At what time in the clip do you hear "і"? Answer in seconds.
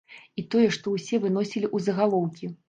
0.41-0.43